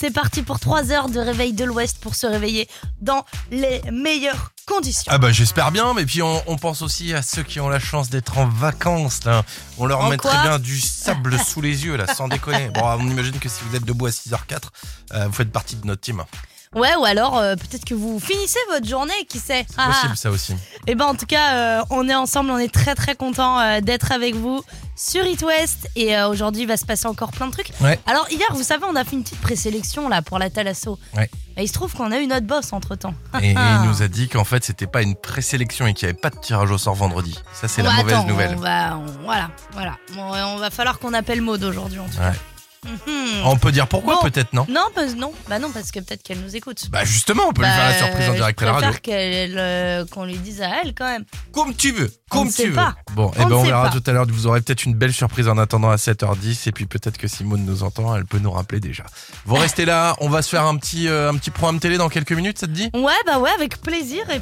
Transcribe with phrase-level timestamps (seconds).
[0.00, 2.68] C'est parti pour 3 heures de réveil de l'Ouest pour se réveiller
[3.00, 5.10] dans les meilleures conditions.
[5.12, 7.80] Ah bah j'espère bien, mais puis on, on pense aussi à ceux qui ont la
[7.80, 9.42] chance d'être en vacances là.
[9.76, 12.68] On leur En mettrait bien du sable sous les yeux là, sans déconner.
[12.68, 14.68] Bon, on imagine que si vous êtes debout à 6h04,
[15.14, 16.22] euh, vous faites partie de notre team.
[16.74, 19.66] Ouais, ou alors euh, peut-être que vous finissez votre journée, qui sait.
[19.68, 20.54] C'est possible ça aussi.
[20.86, 23.80] Et ben en tout cas, euh, on est ensemble, on est très très content euh,
[23.80, 24.62] d'être avec vous
[24.94, 27.70] sur It West et aujourd'hui il va se passer encore plein de trucs.
[27.80, 27.98] Ouais.
[28.06, 30.98] Alors hier, vous savez, on a fait une petite présélection là pour la Thalasso.
[31.16, 31.30] Ouais.
[31.56, 33.14] Et il se trouve qu'on a eu notre boss entre temps.
[33.40, 36.10] Et, et il nous a dit qu'en fait c'était pas une présélection et qu'il n'y
[36.12, 37.38] avait pas de tirage au sort vendredi.
[37.54, 38.54] Ça c'est la mauvaise nouvelle.
[38.56, 39.96] On va, on- voilà, voilà.
[40.14, 42.32] Bon, on va falloir qu'on appelle Maud aujourd'hui en tout cas.
[42.84, 43.42] Mhm.
[43.44, 44.22] On peut dire pourquoi Bon.
[44.22, 46.88] peut-être non Non, parce, non, bah non, parce que peut-être qu'elle nous écoute.
[46.90, 48.90] Bah justement, on peut lui faire la Bah, surprise en direct à la radio.
[49.02, 51.24] qu'elle, euh, qu'on lui dise à elle quand même.
[51.52, 52.74] Comme tu veux, On comme tu veux.
[52.74, 52.94] pas.
[53.12, 53.90] Bon, et On ben ne on verra pas.
[53.98, 54.26] tout à l'heure.
[54.28, 57.64] Vous aurez peut-être une belle surprise en attendant à 7h10 et puis peut-être que Simone
[57.64, 59.04] nous entend, elle peut nous rappeler déjà.
[59.44, 62.08] Vous restez là, on va se faire un petit euh, un petit programme télé dans
[62.08, 62.90] quelques minutes, ça te dit?
[62.94, 64.24] Ouais, bah ouais, avec plaisir.
[64.30, 64.38] Et...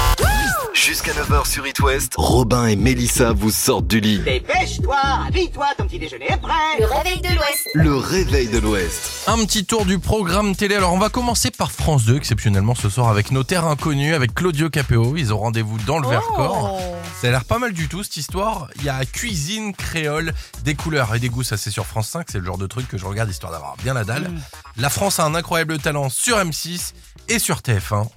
[0.74, 4.18] Jusqu'à 9h sur It West, Robin et Mélissa vous sortent du lit.
[4.18, 6.52] Dépêche-toi, habille-toi, ton petit déjeuner est prêt.
[6.78, 7.68] Le réveil de l'Ouest.
[7.74, 9.24] Le réveil de l'Ouest.
[9.28, 10.74] Un petit tour du programme télé.
[10.74, 14.34] Alors on va commencer par France 2 exceptionnellement ce soir avec nos terres inconnues avec
[14.34, 15.14] Claudio Capéo.
[15.16, 16.80] Ils ont rendez-vous dans le Vercors.
[16.80, 16.96] Oh.
[17.20, 18.68] Ça a l'air pas mal du tout cette histoire.
[18.76, 22.26] Il y a cuisine créole, des couleurs et des goûts, ça c'est sur France 5,
[22.28, 24.28] c'est le genre de truc que je regarde histoire d'avoir bien la dalle.
[24.28, 24.40] Mm.
[24.78, 26.94] La France a un incroyable talent sur M6
[27.28, 28.08] et sur TF1.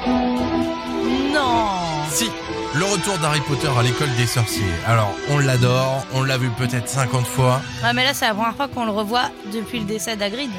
[1.34, 1.78] Non.
[2.12, 2.32] Si,
[2.80, 4.64] le retour d'Harry Potter à l'école des sorciers.
[4.88, 7.62] Alors, on l'adore, on l'a vu peut-être 50 fois.
[7.84, 10.50] Ouais, mais là, c'est la première fois qu'on le revoit depuis le décès d'Agrid.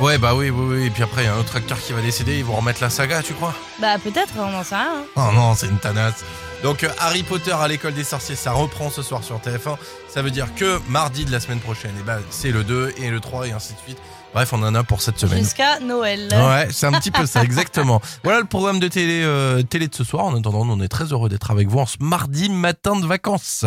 [0.00, 0.86] Ouais, bah oui, oui, oui.
[0.86, 2.80] Et puis après, il y a un autre acteur qui va décéder, ils vont remettre
[2.80, 3.52] la saga, tu crois?
[3.80, 4.88] Bah peut-être, on n'en sait rien.
[5.00, 5.04] hein.
[5.16, 6.24] Oh non, c'est une tanasse.
[6.62, 9.76] Donc, euh, Harry Potter à l'école des sorciers, ça reprend ce soir sur TF1.
[10.08, 13.10] Ça veut dire que mardi de la semaine prochaine, et ben, c'est le 2 et
[13.10, 13.98] le 3 et ainsi de suite.
[14.32, 15.38] Bref, on en a pour cette semaine.
[15.42, 16.28] Jusqu'à Noël.
[16.32, 18.00] Ouais, c'est un petit peu ça, exactement.
[18.22, 20.24] Voilà le programme de télé, euh, télé de ce soir.
[20.24, 23.64] En attendant, on est très heureux d'être avec vous en ce mardi matin de vacances.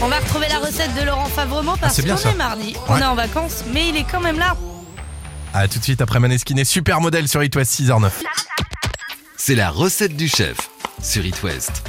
[0.00, 2.74] On va retrouver la recette de Laurent Favremont parce Ah, qu'on est mardi.
[2.88, 4.56] On est en vacances, mais il est quand même là.
[5.54, 8.10] À tout de suite après Maneskin et super modèle sur It West 6h09.
[9.36, 10.56] C'est la recette du chef
[11.02, 11.82] sur It West.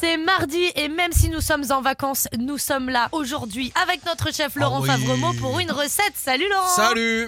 [0.00, 4.32] C'est mardi et même si nous sommes en vacances, nous sommes là aujourd'hui avec notre
[4.34, 4.88] chef Laurent oui.
[4.88, 6.12] Favremont pour une recette.
[6.14, 7.26] Salut Laurent Salut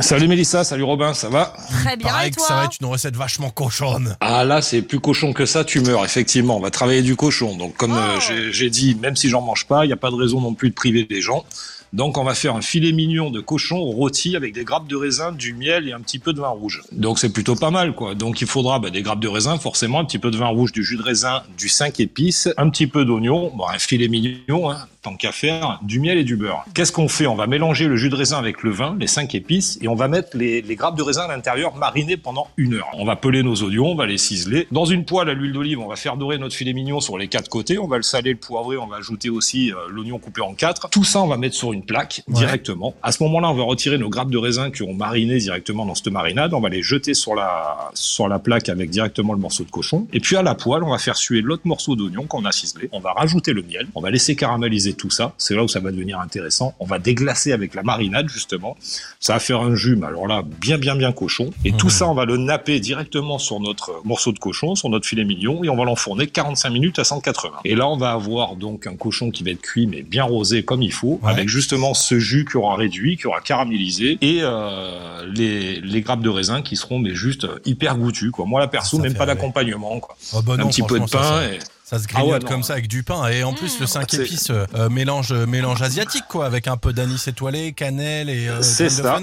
[0.00, 1.54] Salut Mélissa, salut Robin, ça va?
[1.84, 4.16] Très bien Pareil et que toi ça va être une recette vachement cochonne.
[4.20, 6.56] Ah là, c'est plus cochon que ça, tu meurs, effectivement.
[6.56, 7.56] On va travailler du cochon.
[7.56, 8.20] Donc comme euh, Oh.
[8.20, 10.54] j'ai- j'ai dit, même si j'en mange pas, il n'y a pas de raison non
[10.54, 11.44] plus de priver les gens.
[11.92, 15.32] Donc on va faire un filet mignon de cochon rôti avec des grappes de raisin,
[15.32, 16.82] du miel et un petit peu de vin rouge.
[16.92, 18.14] Donc c'est plutôt pas mal quoi.
[18.14, 20.72] Donc il faudra bah, des grappes de raisin forcément, un petit peu de vin rouge,
[20.72, 24.70] du jus de raisin, du 5 épices, un petit peu d'oignon, bon, un filet mignon,
[24.70, 26.64] hein, tant qu'à faire, du miel et du beurre.
[26.74, 27.26] Qu'est-ce qu'on fait?
[27.26, 29.94] On va mélanger le jus de raisin avec le vin, les 5 épices, et on
[29.94, 32.88] va mettre les, les grappes de raisin à l'intérieur marinées pendant une heure.
[32.94, 34.66] On va peler nos oignons, on va les ciseler.
[34.70, 37.28] Dans une poêle à l'huile d'olive, on va faire dorer notre filet mignon sur les
[37.28, 37.78] quatre côtés.
[37.78, 40.88] On va le saler, le poivrer, on va ajouter aussi euh, l'oignon coupé en quatre.
[40.90, 42.34] Tout ça, on va mettre sur une plaque Ouais.
[42.34, 42.94] directement.
[43.02, 45.94] À ce moment-là, on va retirer nos grappes de raisin qui ont mariné directement dans
[45.94, 46.52] cette marinade.
[46.54, 50.06] On va les jeter sur la, sur la plaque avec directement le morceau de cochon.
[50.12, 52.88] Et puis à la poêle, on va faire suer l'autre morceau d'oignon qu'on a ciselé.
[52.92, 53.86] On va rajouter le miel.
[53.94, 55.32] On va laisser caraméliser tout ça.
[55.38, 56.74] C'est là où ça va devenir intéressant.
[56.80, 58.76] On va déglacer avec la marinade, justement.
[59.18, 61.50] Ça va faire un jus, mais alors là, bien, bien, bien cochon.
[61.64, 65.06] Et tout ça, on va le napper directement sur notre morceau de cochon, sur notre
[65.06, 67.58] filet mignon, et on va l'enfourner 45 minutes à 180.
[67.64, 70.62] Et là, on va avoir donc un cochon qui va être cuit, mais bien rosé
[70.62, 71.30] comme il faut, Ouais.
[71.32, 76.20] avec justement ce jus qui aura réduit, qui aura caramélisé, et euh, les, les grappes
[76.22, 78.32] de raisin qui seront mais juste euh, hyper goûtues.
[78.32, 78.44] Quoi.
[78.44, 80.00] Moi, la perso, Ça même pas d'accompagnement.
[80.00, 80.16] Quoi.
[80.32, 81.42] Oh bah un petit peu de pain.
[81.42, 81.58] et...
[81.90, 83.26] Ça se Ah ouais, grignote comme ça avec du pain.
[83.30, 86.76] Et en plus, le 5 C'est- épices, euh, euh, mélange, mélange asiatique, quoi, avec un
[86.76, 89.18] peu d'anis étoilé, cannelle et euh, C'est ça.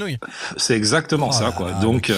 [0.57, 1.71] C'est exactement Oh ça, quoi.
[1.81, 2.09] Donc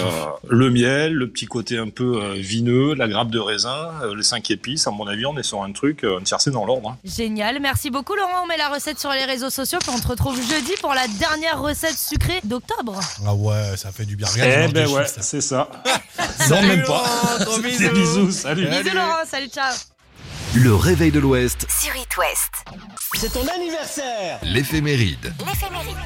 [0.48, 4.16] le euh, miel, le petit côté un peu euh, vineux, la grappe de raisin, euh,
[4.16, 4.88] les cinq épices.
[4.88, 6.90] À mon avis, on est sur un truc, euh, une tiercé dans l'ordre.
[6.90, 6.96] hein.
[7.04, 8.42] Génial, merci beaucoup Laurent.
[8.42, 11.06] On met la recette sur les réseaux sociaux puis on te retrouve jeudi pour la
[11.20, 12.98] dernière recette sucrée d'octobre.
[13.24, 14.26] Ah ouais, ça fait du bien.
[14.26, 15.68] Regarde, Eh ben ouais, c'est ça.
[16.50, 17.04] Non, même pas.
[17.62, 17.90] Des bisous.
[17.92, 18.66] bisous, salut.
[18.66, 18.82] Salut.
[18.82, 19.72] Bisous Laurent, salut, ciao.
[20.54, 22.64] Le réveil de l'Ouest, Sur It West.
[23.14, 25.32] C'est ton anniversaire l'éphéméride.
[25.46, 25.96] L'éphéméride.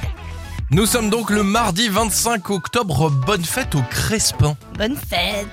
[0.71, 3.11] Nous sommes donc le mardi 25 octobre.
[3.11, 4.57] Bonne fête au Crespin.
[4.77, 5.49] Bonne fête.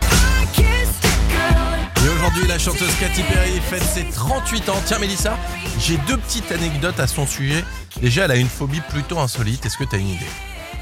[2.04, 4.82] Et aujourd'hui, la chanteuse Katy Perry fête ses 38 ans.
[4.86, 5.38] Tiens, Mélissa,
[5.80, 7.64] j'ai deux petites anecdotes à son sujet.
[8.02, 9.66] Déjà, elle a une phobie plutôt insolite.
[9.66, 10.26] Est-ce que tu as une idée?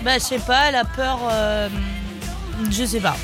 [0.03, 1.19] Bah je sais pas, elle a peur.
[1.29, 1.67] euh,
[2.71, 3.17] Je sais pas.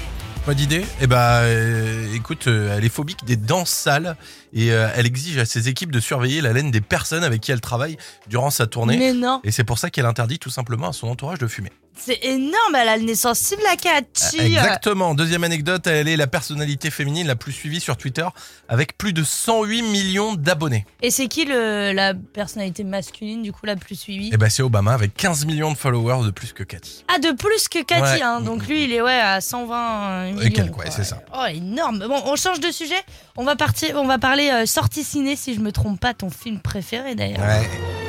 [0.45, 4.15] Pas d'idée Eh bah, euh, écoute, euh, elle est phobique des danses sales
[4.53, 7.51] et euh, elle exige à ses équipes de surveiller la laine des personnes avec qui
[7.51, 7.97] elle travaille
[8.27, 8.95] durant sa tournée.
[8.95, 11.71] Mais non, Et c'est pour ça qu'elle interdit tout simplement à son entourage de fumer.
[11.97, 14.39] C'est énorme, elle a le nez sensible à Cathy.
[14.39, 15.15] Exactement.
[15.15, 18.25] Deuxième anecdote, elle est la personnalité féminine la plus suivie sur Twitter
[18.67, 20.85] avec plus de 108 millions d'abonnés.
[21.01, 24.29] Et c'est qui le, la personnalité masculine du coup la plus suivie?
[24.33, 27.03] Et bah c'est Obama avec 15 millions de followers de plus que Cathy.
[27.07, 28.21] Ah, de plus que Cathy, Ouais.
[28.21, 28.41] hein.
[28.41, 30.49] donc lui il est ouais à 120 millions.
[30.51, 30.91] quelques, ouais, quoi.
[30.91, 31.21] c'est ça.
[31.33, 31.99] Oh, énorme.
[31.99, 32.95] Bon, on change de sujet.
[33.37, 36.29] On va partir, on va parler euh, sortie ciné si je me trompe pas, ton
[36.29, 37.39] film préféré d'ailleurs.
[37.39, 38.04] Ouais.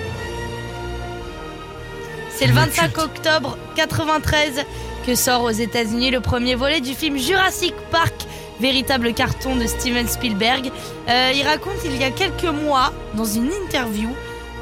[2.38, 2.98] C'est le Film 25 culte.
[2.98, 4.66] octobre 93
[5.06, 8.12] que sort aux États-Unis le premier volet du film Jurassic Park,
[8.60, 10.70] véritable carton de Steven Spielberg.
[11.08, 14.10] Euh, il raconte il y a quelques mois, dans une interview,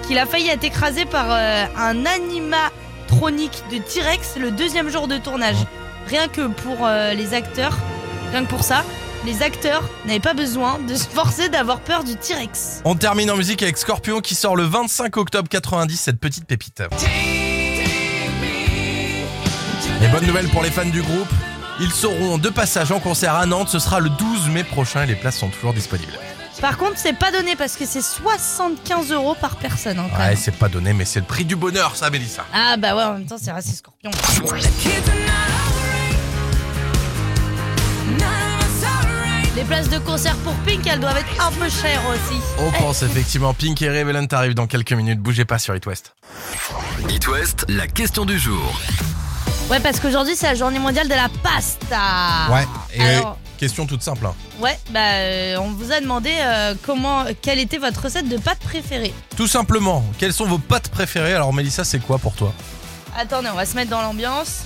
[0.06, 5.18] qu'il a failli être écrasé par euh, un animatronique de T-Rex le deuxième jour de
[5.18, 5.56] tournage.
[6.06, 7.76] Rien que pour euh, les acteurs,
[8.30, 8.84] rien que pour ça,
[9.26, 12.82] les acteurs n'avaient pas besoin de se forcer d'avoir peur du T-Rex.
[12.84, 16.80] On termine en musique avec Scorpion qui sort le 25 octobre 90, cette petite pépite.
[20.00, 21.28] Les bonnes nouvelles pour les fans du groupe,
[21.80, 25.06] ils seront de passage en concert à Nantes, ce sera le 12 mai prochain et
[25.06, 26.12] les places sont toujours disponibles.
[26.60, 29.98] Par contre, c'est pas donné parce que c'est 75 euros par personne.
[29.98, 30.36] hein, quand Ouais, même.
[30.36, 32.44] c'est pas donné, mais c'est le prix du bonheur, ça, Mélissa.
[32.54, 34.10] Ah bah ouais, en même temps, c'est assez scorpion.
[39.56, 42.40] Les places de concert pour Pink, elles doivent être un peu chères aussi.
[42.58, 46.14] On pense effectivement Pink et Revelant arrivent dans quelques minutes, bougez pas sur It West.
[47.08, 48.80] It West, la question du jour.
[49.70, 52.52] Ouais, parce qu'aujourd'hui, c'est la journée mondiale de la pasta.
[52.52, 54.26] Ouais, et Alors- question toute simple.
[54.26, 54.34] hein.
[54.60, 58.58] Ouais, bah euh, on vous a demandé euh, comment, quelle était votre recette de pâtes
[58.58, 59.14] préférée?
[59.36, 61.34] Tout simplement, quelles sont vos pâtes préférées?
[61.34, 62.52] Alors Mélissa, c'est quoi pour toi?
[63.18, 64.60] Attendez, on va se mettre dans l'ambiance.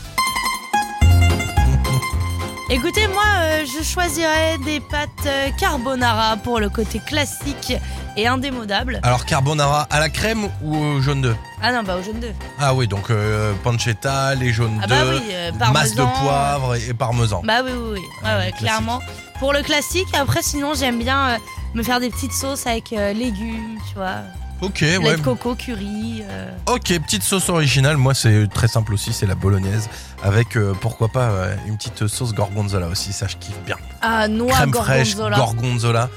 [2.71, 7.73] Écoutez, moi, euh, je choisirais des pâtes euh, carbonara pour le côté classique
[8.15, 9.01] et indémodable.
[9.03, 11.37] Alors carbonara à la crème ou au jaune d'œuf?
[11.63, 12.35] Ah non, bah au jaune d'œuf.
[12.61, 16.89] Ah oui, donc euh, pancetta, les jaunes Ah bah oui, euh, masse de poivre et,
[16.91, 17.41] et parmesan.
[17.43, 18.01] Bah oui, oui, oui.
[18.23, 18.59] Ouais, Ouais, ouais, classique.
[18.59, 19.01] clairement.
[19.39, 21.39] Pour le classique, après, sinon, j'aime bien
[21.75, 24.17] me faire des petites sauces avec légumes, tu vois.
[24.61, 25.17] Ok, Lait ouais.
[25.17, 26.23] de coco, curry.
[26.29, 26.51] euh.
[26.67, 27.97] Ok, petite sauce originale.
[27.97, 29.89] Moi, c'est très simple aussi, c'est la bolognaise.
[30.23, 33.77] Avec, euh, pourquoi pas, euh, une petite sauce gorgonzola aussi, ça je kiffe bien.
[34.01, 35.37] Ah, noix Crème fraîche, gorgonzola.
[35.37, 36.11] gorgonzola.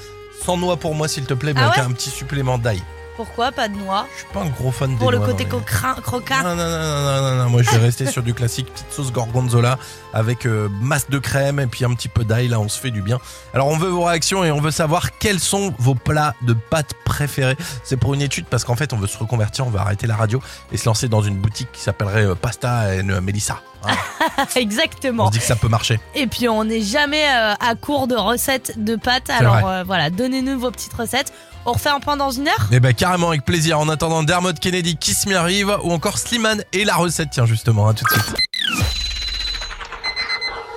[0.44, 2.82] Sans noix pour moi, s'il te plaît, mais Ah avec ouais un petit supplément d'ail.
[3.16, 5.44] Pourquoi pas de noix Je suis pas un gros fan Pour des le noix côté
[5.44, 5.94] cocrin-.
[6.42, 8.90] Non, non, non, non, non, non, non, moi je vais rester sur du classique, petite
[8.90, 9.78] sauce gorgonzola
[10.14, 12.90] avec euh, masse de crème et puis un petit peu d'ail, là on se fait
[12.90, 13.18] du bien.
[13.54, 16.94] Alors on veut vos réactions et on veut savoir quels sont vos plats de pâtes
[17.04, 17.56] préférés.
[17.84, 20.16] C'est pour une étude parce qu'en fait on veut se reconvertir, on veut arrêter la
[20.16, 20.40] radio
[20.72, 23.60] et se lancer dans une boutique qui s'appellerait euh, Pasta et Mélissa.
[23.84, 23.94] Hein,
[24.38, 25.26] on Exactement.
[25.26, 25.98] se dit que ça peut marcher.
[26.14, 29.28] Et puis on n'est jamais euh, à court de recettes de pâtes.
[29.30, 29.64] Alors vrai.
[29.66, 31.32] euh, voilà, donnez-nous vos petites recettes.
[31.64, 33.78] On refait un point dans une heure Eh ben carrément avec plaisir.
[33.78, 37.86] En attendant Dermot Kennedy, Kiss Me Arrive ou encore Slimane et la recette, tiens justement,
[37.88, 38.34] à tout de suite.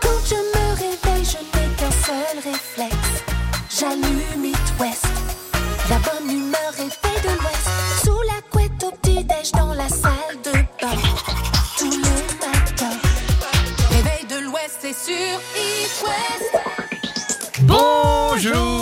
[0.01, 3.23] Quand je me réveille, je n'ai qu'un seul réflexe.
[3.79, 5.07] J'allume It West.
[5.89, 7.69] La bonne humeur est faite de l'Ouest.
[8.03, 11.01] Sous la couette au petit-déj dans la salle de bain.
[11.79, 12.97] Tous les matins.
[13.89, 16.63] Réveil de l'Ouest, c'est sur It West.
[17.61, 18.74] Bonjour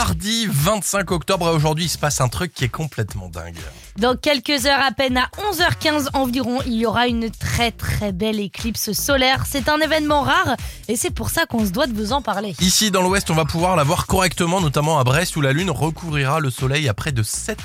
[0.00, 3.58] mardi 25 octobre et aujourd'hui il se passe un truc qui est complètement dingue.
[3.98, 8.40] Dans quelques heures à peine, à 11h15 environ, il y aura une très très belle
[8.40, 9.44] éclipse solaire.
[9.46, 10.56] C'est un événement rare
[10.88, 12.56] et c'est pour ça qu'on se doit de vous en parler.
[12.60, 15.70] Ici dans l'ouest on va pouvoir la voir correctement, notamment à Brest où la lune
[15.70, 17.58] recouvrira le soleil à près de 7%.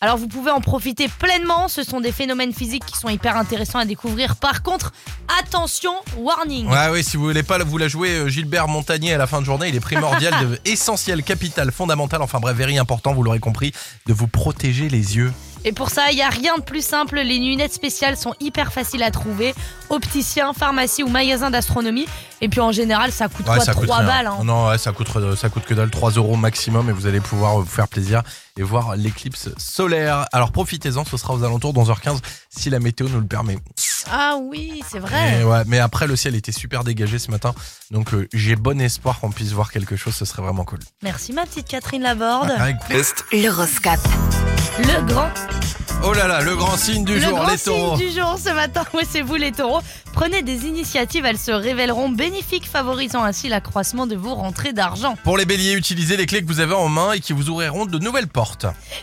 [0.00, 3.80] Alors vous pouvez en profiter pleinement, ce sont des phénomènes physiques qui sont hyper intéressants
[3.80, 4.36] à découvrir.
[4.36, 4.92] Par contre,
[5.40, 9.18] attention, warning Ouais oui si vous voulez pas vous la jouer euh, Gilbert Montagnier à
[9.18, 13.12] la fin de journée, il est primordial, de, essentiel, capital, fondamental, enfin bref, very important,
[13.12, 13.72] vous l'aurez compris,
[14.06, 15.32] de vous protéger les yeux.
[15.64, 17.16] Et pour ça, il n'y a rien de plus simple.
[17.18, 19.56] Les lunettes spéciales sont hyper faciles à trouver.
[19.90, 22.06] Opticien, pharmacie ou magasin d'astronomie.
[22.40, 24.06] Et puis en général, ça coûte Ouais, quoi ça 3 coûte rien.
[24.06, 24.26] balles.
[24.28, 24.38] hein?
[24.44, 27.58] Non, ouais, ça coûte, ça coûte que dalle, 3 euros maximum et vous allez pouvoir
[27.58, 28.22] vous faire plaisir
[28.58, 30.26] et voir l'éclipse solaire.
[30.32, 32.18] Alors profitez-en, ce sera aux alentours dans 11h15
[32.50, 33.56] si la météo nous le permet.
[34.10, 35.42] Ah oui, c'est vrai.
[35.44, 37.54] ouais, mais après le ciel était super dégagé ce matin,
[37.90, 40.78] donc euh, j'ai bon espoir qu'on puisse voir quelque chose, ce serait vraiment cool.
[41.02, 42.50] Merci ma petite Catherine Laborde.
[42.58, 44.00] Avec- Est L'horoscope.
[44.78, 45.28] Le grand,
[46.04, 47.96] Oh là là, le grand signe du le jour, grand les taureaux.
[47.96, 48.84] signe du jour ce matin.
[48.94, 49.80] Oui, c'est vous les taureaux.
[50.12, 55.16] Prenez des initiatives, elles se révéleront bénéfiques, favorisant ainsi l'accroissement de vos rentrées d'argent.
[55.24, 57.84] Pour les béliers, utilisez les clés que vous avez en main et qui vous ouvriront
[57.86, 58.47] de nouvelles portes.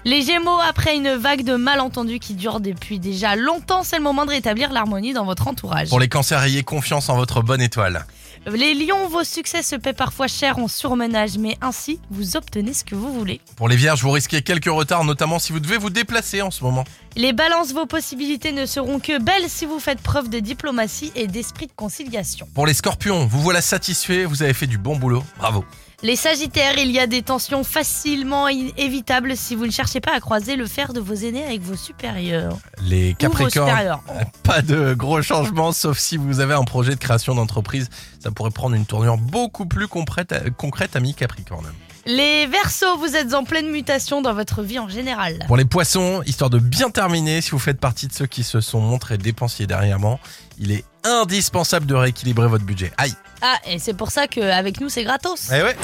[0.03, 4.25] Les gémeaux, après une vague de malentendus qui dure depuis déjà longtemps, c'est le moment
[4.25, 5.89] de rétablir l'harmonie dans votre entourage.
[5.89, 8.05] Pour les cancers, ayez confiance en votre bonne étoile.
[8.47, 12.83] Les lions, vos succès se paient parfois cher en surmenage, mais ainsi, vous obtenez ce
[12.83, 13.41] que vous voulez.
[13.55, 16.63] Pour les vierges, vous risquez quelques retards, notamment si vous devez vous déplacer en ce
[16.63, 16.83] moment.
[17.17, 21.27] Les balances, vos possibilités ne seront que belles si vous faites preuve de diplomatie et
[21.27, 22.45] d'esprit de conciliation.
[22.53, 25.23] Pour les scorpions, vous voilà satisfait, vous avez fait du bon boulot.
[25.37, 25.63] Bravo.
[26.03, 30.19] Les sagittaires, il y a des tensions facilement évitables si vous ne cherchez pas à
[30.19, 32.57] croiser le fer de vos aînés avec vos supérieurs.
[32.81, 33.71] Les capricornes,
[34.43, 37.89] pas de gros changements, sauf si vous avez un projet de création d'entreprise.
[38.19, 41.71] Ça pourrait prendre une tournure beaucoup plus concrète, concrète ami Capricorne.
[42.07, 45.39] Les versos, vous êtes en pleine mutation dans votre vie en général.
[45.47, 48.61] Pour les poissons, histoire de bien terminer, si vous faites partie de ceux qui se
[48.61, 50.19] sont montrés dépensiers dernièrement,
[50.59, 52.91] il est indispensable de rééquilibrer votre budget.
[52.99, 55.49] Aïe Ah, et c'est pour ça qu'avec nous, c'est gratos.
[55.51, 55.75] Eh ouais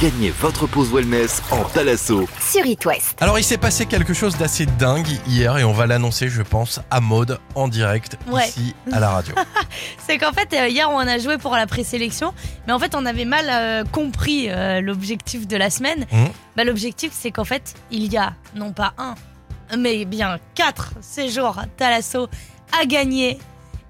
[0.00, 2.28] Gagnez votre pause wellness en Talasso.
[2.40, 3.16] Sur It West.
[3.22, 6.80] Alors il s'est passé quelque chose d'assez dingue hier et on va l'annoncer je pense
[6.90, 8.46] à mode en direct Ouais.
[8.48, 9.34] ici à la radio.
[10.06, 12.34] C'est qu'en fait, euh, hier, on a joué pour la présélection,
[12.66, 16.04] mais en fait, on avait mal euh, compris euh, l'objectif de la semaine.
[16.12, 16.28] Mhm.
[16.56, 19.14] Bah, l'objectif, c'est qu'en fait, il y a non pas un,
[19.78, 22.28] mais bien quatre séjours Thalasso
[22.78, 23.38] à gagner.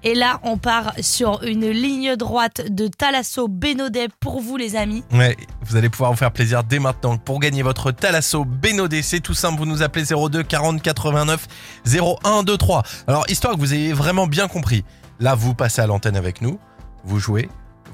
[0.03, 5.03] Et là, on part sur une ligne droite de Thalasso Bénodet pour vous, les amis.
[5.11, 7.17] Ouais, vous allez pouvoir vous faire plaisir dès maintenant.
[7.17, 11.47] Pour gagner votre Talasso Bénodé, c'est tout simple, vous nous appelez 02 40 89
[11.85, 12.83] 01 23.
[13.07, 14.85] Alors, histoire que vous ayez vraiment bien compris,
[15.19, 16.59] là, vous passez à l'antenne avec nous,
[17.03, 17.49] vous jouez,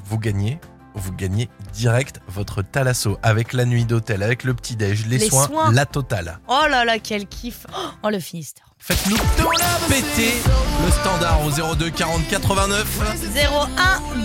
[0.06, 0.60] vous gagnez,
[0.96, 5.48] vous gagnez direct votre Talasso avec la nuit d'hôtel, avec le petit-déj, les, Les soins,
[5.48, 5.72] soins.
[5.72, 6.40] la totale.
[6.48, 7.66] Oh là là, quel kiff.
[8.04, 8.66] Oh, le Finistère.
[8.78, 9.16] Faites-nous
[9.88, 10.34] péter
[10.86, 12.86] le standard au 02 40 89.
[13.34, 13.68] 0, 1,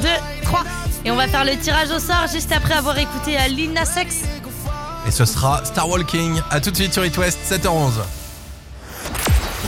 [0.02, 0.08] 2,
[0.42, 0.64] 3.
[1.04, 4.00] Et on va faire le tirage au sort juste après avoir écouté à Lil Nas
[4.00, 4.16] X.
[5.06, 6.40] Et ce sera Star Walking.
[6.50, 7.92] À tout de suite sur It West, 7h11.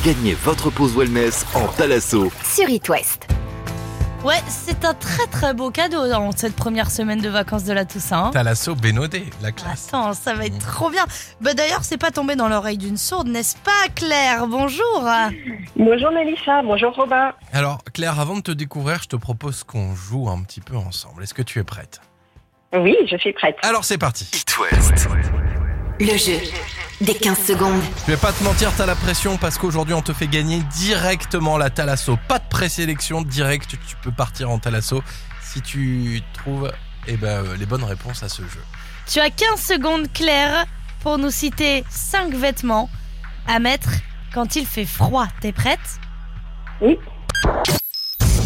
[0.04, 2.33] Gagnez votre pause wellness en Talasso.
[2.45, 3.26] Sur It West.
[4.23, 7.87] Ouais, c'est un très très beau cadeau dans cette première semaine de vacances de la
[7.87, 8.27] Toussaint.
[8.27, 8.31] hein.
[8.33, 9.89] Talasso Bénodé, la classe.
[9.89, 11.05] Attends, ça va être trop bien.
[11.41, 14.47] Bah d'ailleurs, c'est pas tombé dans l'oreille d'une sourde, n'est-ce pas, Claire?
[14.47, 15.09] Bonjour.
[15.75, 17.33] Bonjour Mélissa, bonjour Robin.
[17.55, 21.23] Alors, Claire, avant de te découvrir, je te propose qu'on joue un petit peu ensemble.
[21.23, 22.03] Est-ce que tu es prête?
[22.75, 23.57] Oui, je suis prête.
[23.62, 24.29] Alors, c'est parti.
[24.35, 25.09] It West.
[25.99, 26.39] Le jeu
[27.00, 27.80] des 15 secondes.
[28.07, 31.57] Je vais pas te mentir, t'as la pression parce qu'aujourd'hui, on te fait gagner directement
[31.57, 32.19] la Talasso.
[32.28, 35.02] Pas de présélection, direct, tu peux partir en Talasso
[35.42, 36.71] si tu trouves
[37.09, 38.62] eh ben, euh, les bonnes réponses à ce jeu.
[39.07, 40.66] Tu as 15 secondes, Claire,
[41.02, 42.88] pour nous citer 5 vêtements
[43.47, 43.90] à mettre
[44.33, 45.26] quand il fait froid.
[45.40, 46.00] T'es prête?
[46.80, 46.99] Oui.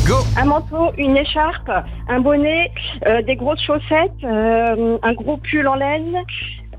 [0.07, 1.71] Go Un manteau, une écharpe,
[2.09, 2.71] un bonnet,
[3.07, 6.17] euh, des grosses chaussettes, euh, un gros pull en laine,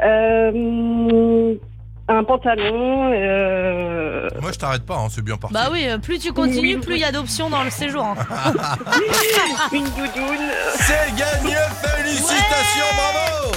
[0.01, 1.55] euh,
[2.07, 3.11] un pantalon.
[3.13, 5.53] euh, Moi, je t'arrête pas, hein, c'est bien parti.
[5.53, 8.03] Bah oui, euh, plus tu continues, plus il y a d'options dans le séjour.
[8.05, 8.15] hein.
[9.71, 10.45] une doudoune.
[10.75, 13.51] C'est gagné, félicitations, bravo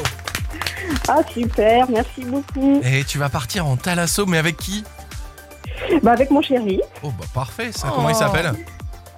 [1.08, 2.80] Ah super, merci beaucoup.
[2.84, 4.84] Et tu vas partir en Talasso, mais avec qui?
[6.02, 6.80] Bah avec mon chéri.
[7.02, 7.88] Oh bah parfait, ça.
[7.90, 7.94] Oh.
[7.96, 8.52] Comment il s'appelle?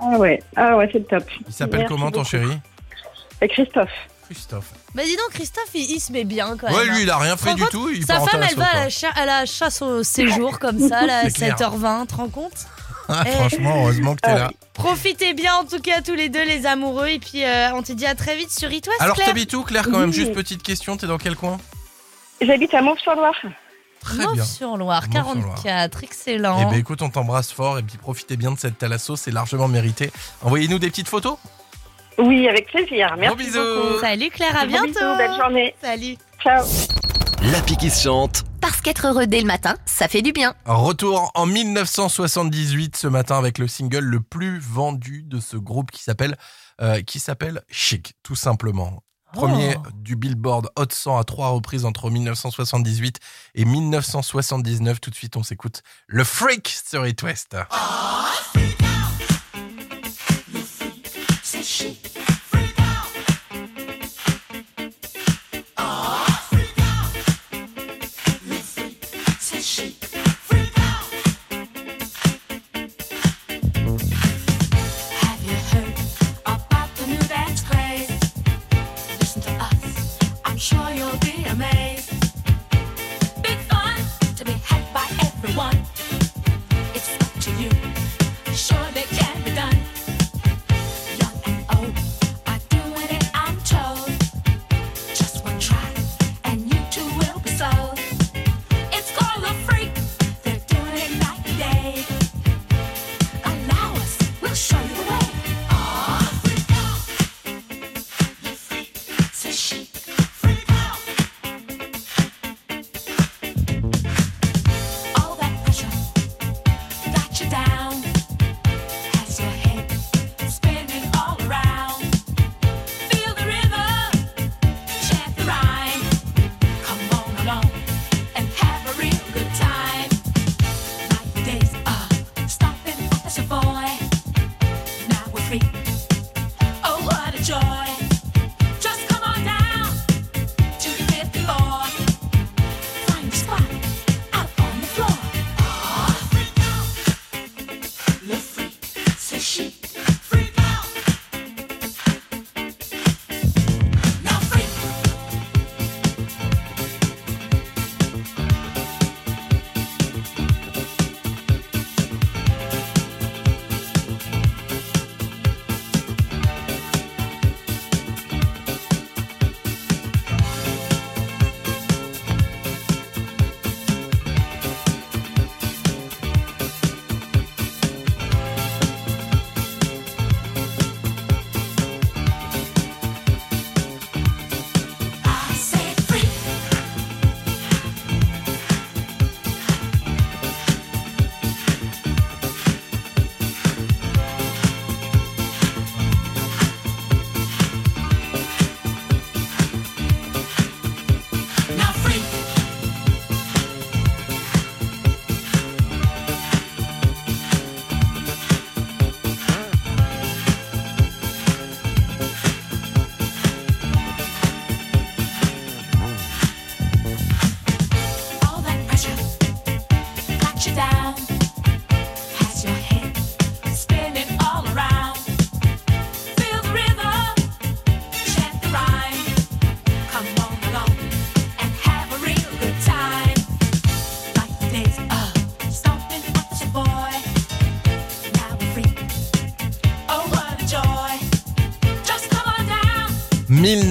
[0.03, 1.25] Ah ouais, ah ouais, c'est le top.
[1.47, 2.31] Il s'appelle Merci comment ton beaucoup.
[2.31, 2.59] chéri?
[3.43, 3.91] Et Christophe.
[4.27, 4.73] Christophe.
[4.95, 6.77] Bah dis donc, Christophe, il, il se met bien quand même.
[6.77, 6.95] Ouais, hein.
[6.95, 7.89] lui, il a rien fait du tout.
[7.91, 10.59] Il Sa part en femme, elle va à la, cha- à la chasse au séjour
[10.59, 11.57] comme ça, là, à C'est clair.
[11.57, 12.67] 7h20, te rends compte?
[13.09, 13.31] Ah, Eh.
[13.31, 14.51] franchement, heureusement que t'es Ah là.
[14.75, 17.93] Profitez bien en tout cas tous les deux les amoureux et puis euh, on te
[17.93, 19.29] dit à très vite sur It West, Alors, Claire.
[19.29, 20.11] t'habites où, Claire, quand même?
[20.11, 20.15] Oui.
[20.15, 21.59] Juste petite question, t'es dans quel coin?
[22.41, 23.35] J'habite à Mauve-sur-Loire.
[24.01, 24.27] Très bien.
[24.29, 25.55] Mauve-sur-Loire, Mauve-sur-Loire.
[25.63, 26.71] 44, Eh excellent.
[26.71, 30.11] ben écoute, on t'embrasse fort et puis profitez bien de cette Talasso, c'est largement mérité.
[30.43, 31.37] Envoyez-nous des petites photos?
[32.19, 33.15] Oui, avec plaisir.
[33.19, 33.59] Merci bisous.
[33.59, 34.01] beaucoup.
[34.01, 34.87] Salut Claire, à bientôt.
[34.89, 35.75] bisous, belle journée.
[35.83, 36.17] Salut.
[36.43, 36.65] Ciao.
[37.53, 38.45] L'appli qui se chante.
[38.61, 40.55] Parce qu'être heureux dès le matin, ça fait du bien.
[40.67, 46.03] Retour en 1978 ce matin avec le single le plus vendu de ce groupe qui
[46.03, 46.37] s'appelle
[46.83, 49.03] euh, qui s'appelle Chic, tout simplement.
[49.33, 49.89] Premier Oh.
[49.95, 53.19] du Billboard Hot 100 à trois reprises entre 1978
[53.55, 55.01] et 1979.
[55.01, 57.55] Tout de suite, on s'écoute le Freak sur It West.
[57.55, 58.80] Have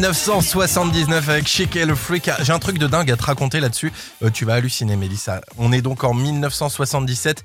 [0.09, 2.31] 1979 avec Chic et le Freak.
[2.41, 3.93] J'ai un truc de dingue à te raconter là-dessus.
[4.23, 5.41] Euh, tu vas halluciner, Mélissa.
[5.59, 7.43] On est donc en 1977.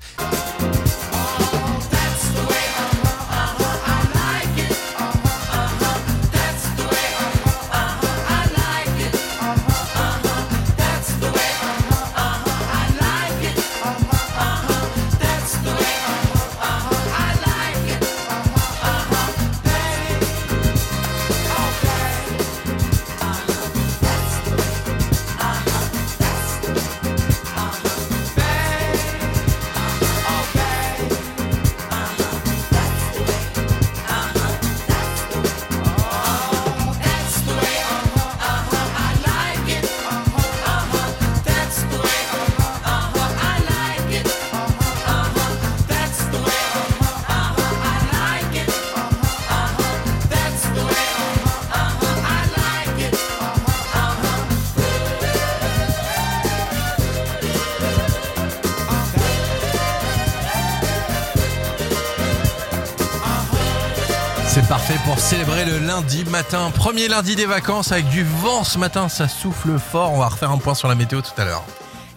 [65.25, 66.69] Célébrer le lundi matin.
[66.75, 69.09] Premier lundi des vacances avec du vent ce matin.
[69.09, 70.13] Ça souffle fort.
[70.13, 71.63] On va refaire un point sur la météo tout à l'heure.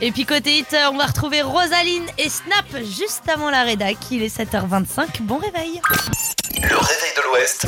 [0.02, 3.96] Et puis côté hit, on va retrouver Rosaline et Snap juste avant la rédac.
[4.10, 5.22] Il est 7h25.
[5.22, 5.80] Bon réveil.
[6.56, 7.66] Le réveil de l'Ouest.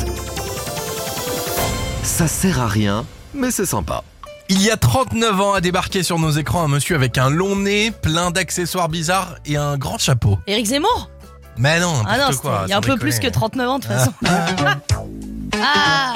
[2.03, 4.03] Ça sert à rien, mais c'est sympa.
[4.47, 7.55] Il y a 39 ans a débarqué sur nos écrans un monsieur avec un long
[7.55, 10.37] nez, plein d'accessoires bizarres et un grand chapeau.
[10.45, 11.09] Éric Zemmour?
[11.57, 12.63] Mais non, Ah non, quoi.
[12.65, 13.11] il y a un peu déconner.
[13.11, 14.13] plus que 39 ans de toute façon.
[15.63, 16.13] Ah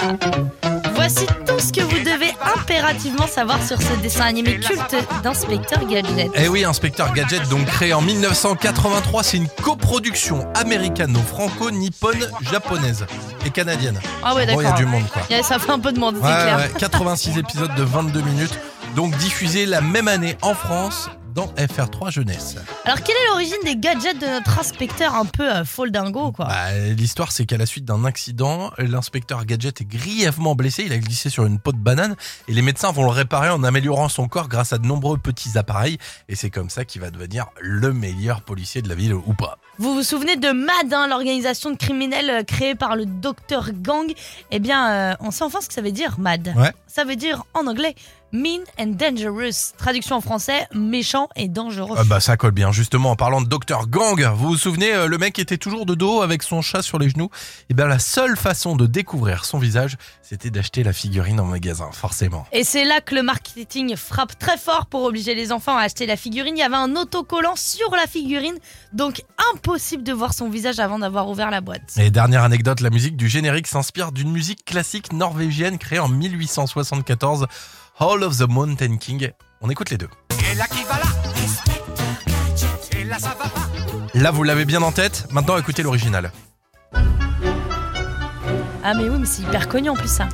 [0.96, 6.32] Voici tout ce que vous devez impérativement savoir sur ce dessin animé culte d'Inspecteur Gadget.
[6.36, 13.06] Eh oui, Inspecteur Gadget, donc créé en 1983, c'est une coproduction américano-franco-nippone, japonaise
[13.46, 14.00] et canadienne.
[14.24, 14.78] Ah ouais, Bon, il y a d'accord.
[14.78, 15.22] du monde quoi.
[15.30, 16.58] Yeah, Ça fait un peu de monde, c'est clair.
[16.58, 18.58] ouais, 86 épisodes de 22 minutes,
[18.96, 22.56] donc diffusés la même année en France dans FR3 Jeunesse.
[22.86, 26.46] Alors, quelle est l'origine des gadgets de notre inspecteur un peu euh, folle dingo, quoi?
[26.46, 30.84] Bah, L'histoire, c'est qu'à la suite d'un accident, l'inspecteur Gadget est grièvement blessé.
[30.86, 32.16] Il a glissé sur une peau de banane
[32.48, 35.58] et les médecins vont le réparer en améliorant son corps grâce à de nombreux petits
[35.58, 35.98] appareils.
[36.30, 39.58] Et c'est comme ça qu'il va devenir le meilleur policier de la ville ou pas.
[39.78, 44.10] Vous vous souvenez de MAD, hein, l'organisation de criminels euh, créée par le Dr Gang?
[44.52, 46.54] Eh bien, euh, on sait enfin ce que ça veut dire, MAD.
[46.56, 46.72] Ouais.
[46.88, 47.94] Ça veut dire en anglais
[48.36, 49.74] Mean and Dangerous.
[49.78, 51.96] Traduction en français, méchant et dangereux.
[51.98, 52.74] Ah bah ça colle bien.
[52.74, 55.96] Justement, en parlant de Dr Gang, vous vous souvenez, euh, le mec était toujours de
[55.96, 57.30] dos avec son chat sur les genoux.
[57.70, 61.90] Et bien la seule façon de découvrir son visage, c'était d'acheter la figurine en magasin,
[61.94, 62.46] forcément.
[62.52, 66.06] Et c'est là que le marketing frappe très fort pour obliger les enfants à acheter
[66.06, 66.58] la figurine.
[66.58, 68.58] Il y avait un autocollant sur la figurine,
[68.92, 71.94] donc impossible de voir son visage avant d'avoir ouvert la boîte.
[71.98, 77.48] Et dernière anecdote, la musique du générique s'inspire d'une musique classique norvégienne créée en 1874,
[77.98, 79.32] Hall of the Mountain King.
[79.62, 80.10] On écoute les deux.
[84.14, 85.28] Là, vous l'avez bien en tête.
[85.32, 86.34] Maintenant, écoutez l'original.
[88.84, 90.28] Ah mais oui, mais c'est hyper connu en plus ça.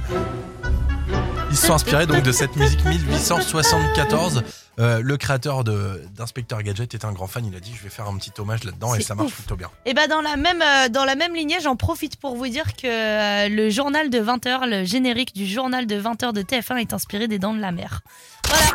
[1.52, 4.44] Ils se sont inspirés donc de cette musique 1874.
[4.80, 7.46] Euh, le créateur d'Inspecteur Gadget est un grand fan.
[7.46, 9.36] Il a dit je vais faire un petit hommage là-dedans et ça marche ouf.
[9.36, 9.70] plutôt bien.
[9.86, 12.76] Et bah dans la même euh, dans la même lignée, j'en profite pour vous dire
[12.76, 16.94] que euh, le journal de 20h, le générique du journal de 20h de TF1 est
[16.94, 18.02] inspiré des Dents de la Mer.
[18.48, 18.66] Voilà,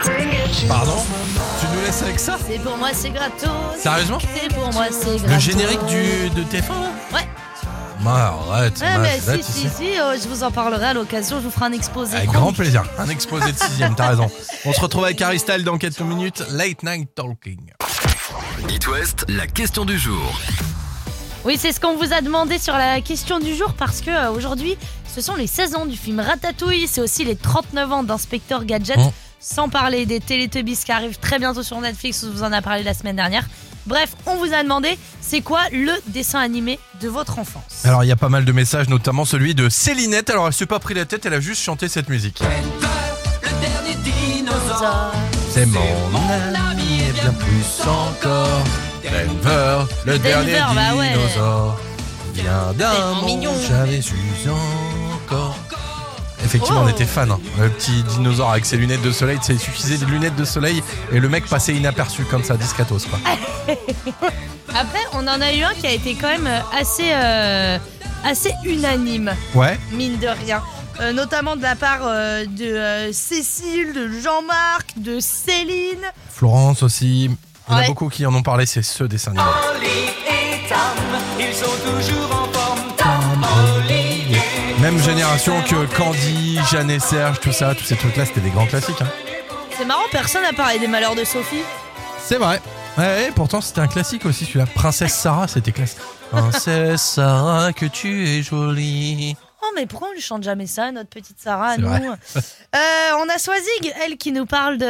[0.69, 0.97] Pardon?
[1.61, 2.39] Tu nous laisses avec ça?
[2.47, 3.49] C'est pour moi c'est gratos.
[3.79, 4.19] Sérieusement?
[4.21, 5.31] C'est pour moi c'est gratos.
[5.33, 6.87] Le générique du, de TF1 Ouais.
[8.01, 9.69] Bah, arrête, Ouais, mais arrête si, ici.
[9.69, 12.17] si, si, euh, je vous en parlerai à l'occasion, je vous ferai un exposé.
[12.17, 12.85] Avec grand plaisir.
[12.99, 14.31] Un exposé de sixième, t'as raison.
[14.65, 16.45] On se retrouve avec Styles dans quelques minutes.
[16.51, 17.73] Late Night Talking.
[18.69, 20.39] It West, la question du jour.
[21.45, 24.31] Oui, c'est ce qu'on vous a demandé sur la question du jour parce que euh,
[24.33, 24.77] aujourd'hui,
[25.15, 28.99] ce sont les 16 ans du film Ratatouille, c'est aussi les 39 ans d'Inspecteur Gadget,
[28.99, 29.13] Oh.
[29.41, 32.83] sans parler des Teletubbies qui arrivent très bientôt sur Netflix, on vous en a parlé
[32.83, 33.47] la semaine dernière.
[33.87, 37.85] Bref, on vous a demandé, c'est quoi le dessin animé de votre enfance?
[37.85, 40.31] Alors, il y a pas mal de messages, notamment celui de Célinette.
[40.31, 42.43] Alors, elle s'est pas pris la tête, elle a juste chanté cette musique.
[45.51, 48.65] C'est mon ami et bien plus encore.
[49.05, 51.13] Denver, le dernier Denver, bah ouais.
[51.13, 51.81] dinosaure.
[52.35, 54.15] Vient d'un monde j'avais su
[54.51, 55.57] encore.
[56.47, 57.31] Effectivement, on était fan.
[57.31, 57.39] hein.
[57.59, 60.83] Le petit dinosaure avec ses lunettes de soleil, ça il suffisait de lunettes de soleil
[61.13, 63.19] et le mec passait inaperçu comme ça, discretos quoi.
[64.69, 67.79] Après, on en a eu un qui a été quand même euh, assez, euh,
[68.25, 69.79] assez unanime, Ouais.
[69.93, 70.63] mine de rien.
[71.01, 76.01] Euh, notamment de la part euh, de euh, Cécile, de Jean-Marc, de Céline.
[76.31, 77.31] Florence aussi.
[77.69, 79.45] Il y en a beaucoup qui en ont parlé, c'est ce dessin animé.
[84.87, 88.67] Même génération que Candy, Jeanne et Serge, tout ça, tous ces trucs-là, c'était des grands
[88.67, 89.01] classiques.
[89.03, 89.09] hein.
[89.77, 91.65] C'est marrant, personne n'a parlé des malheurs de Sophie.
[92.23, 92.61] C'est vrai.
[92.97, 94.67] Ouais, ouais, pourtant c'était un classique aussi celui-là.
[94.67, 95.97] Princesse Sarah, c'était classe.
[96.31, 99.37] Princesse Sarah, que tu es jolie.
[99.61, 102.03] Oh, mais pourquoi on lui chante jamais ça, notre petite Sarah, à nous vrai.
[102.07, 102.79] Euh,
[103.19, 104.87] On a Swazig, elle, qui nous parle de.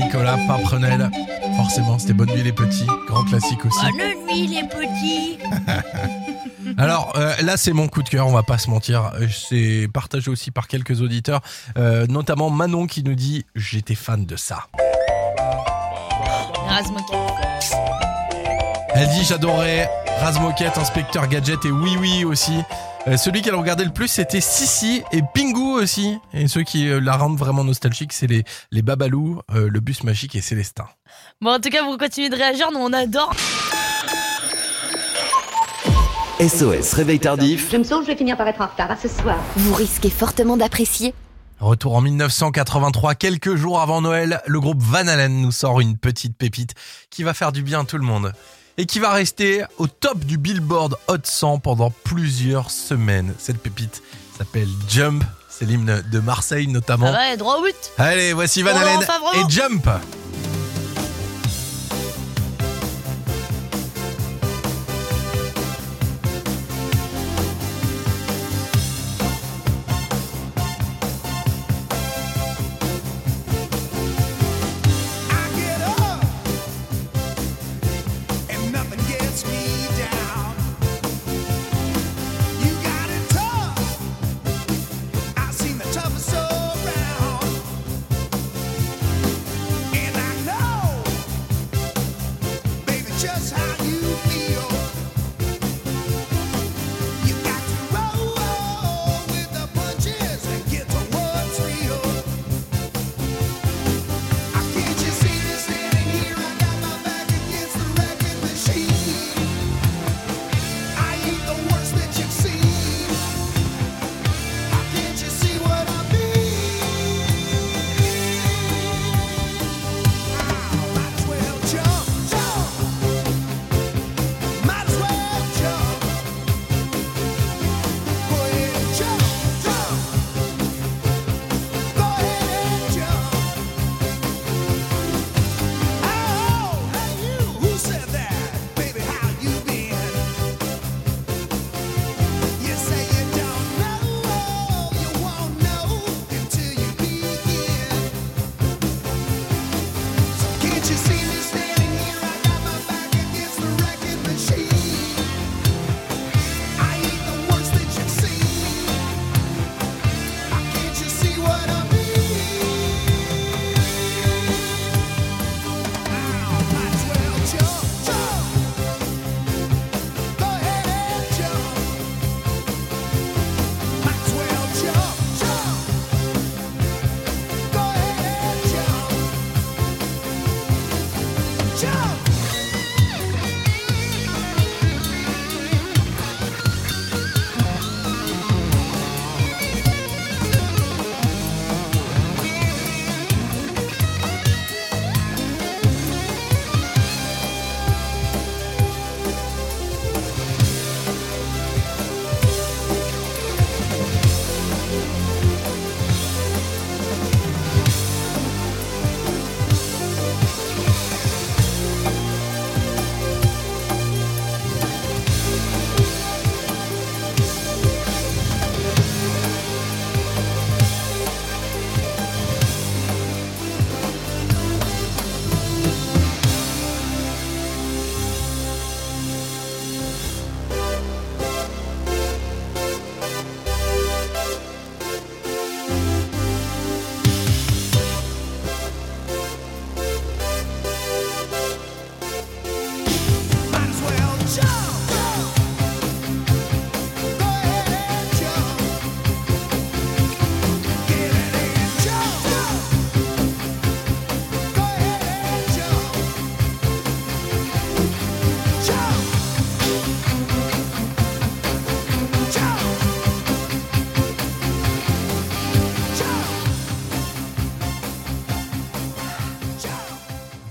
[0.00, 1.10] Nicolas Paprenel,
[1.56, 3.84] forcément, c'était Bonne Nuit les Petits, grand classique aussi.
[3.92, 5.38] Bonne nuit, les petits.
[6.78, 9.12] Alors euh, là, c'est mon coup de cœur, on va pas se mentir.
[9.14, 11.42] Euh, C'est partagé aussi par quelques auditeurs,
[11.76, 14.68] euh, notamment Manon qui nous dit J'étais fan de ça.
[19.00, 19.88] Elle dit J'adorais
[20.20, 22.52] Razmoket, Inspecteur Gadget et Oui Oui aussi.
[23.08, 26.18] Euh, celui qu'elle regardait le plus, c'était Sissi et Pingu aussi.
[26.34, 30.04] Et ceux qui euh, la rendent vraiment nostalgique, c'est les, les Babalous, euh, le bus
[30.04, 30.84] magique et Célestin.
[31.40, 33.32] Bon, en tout cas, vous continuez de réagir, nous on adore.
[36.38, 37.70] SOS Réveil Tardif.
[37.72, 39.38] Je me sens que je vais finir par être en retard à ce soir.
[39.56, 41.14] Vous risquez fortement d'apprécier.
[41.58, 46.36] Retour en 1983, quelques jours avant Noël, le groupe Van Halen nous sort une petite
[46.36, 46.74] pépite
[47.08, 48.34] qui va faire du bien à tout le monde
[48.78, 53.34] et qui va rester au top du Billboard Hot 100 pendant plusieurs semaines.
[53.38, 54.02] Cette pépite
[54.36, 57.12] s'appelle Jump, c'est l'hymne de Marseille notamment.
[57.14, 57.74] Ah ouais, droit au but.
[57.98, 59.00] Allez, voici Van Halen
[59.34, 59.88] et Jump.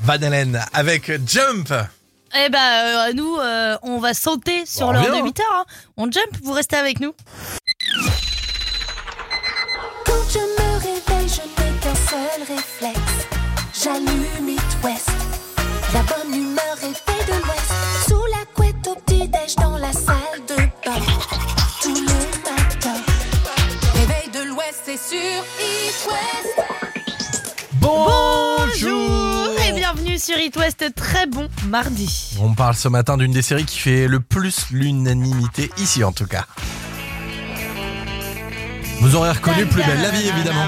[0.10, 1.72] Van Halen avec Jump.
[2.36, 5.24] Eh ben, euh, nous, euh, on va sauter sur Bon, l'heure viens, de hein.
[5.24, 5.45] 8 heures.
[5.60, 5.65] hein.
[5.98, 7.13] On jump, vous restez avec nous.
[10.08, 13.28] Quand je me réveille, je n'ai qu'un seul réflexe.
[13.84, 15.12] J'allume It West.
[15.93, 17.72] La bonne humeur est faite de l'Ouest.
[18.08, 21.06] Sous la couette au petit-déj dans la salle de bain.
[21.84, 23.02] Tous les matins.
[23.93, 26.67] Réveil de l'Ouest, c'est sur It West.
[27.74, 29.29] Bonjour
[30.20, 30.84] sur It West.
[30.96, 32.38] Très bon mardi.
[32.42, 36.28] On parle ce matin d'une des séries qui fait le plus l'unanimité, ici en tout
[36.28, 36.46] cas.
[39.00, 40.66] Vous aurez reconnu Plus belle la vie, évidemment.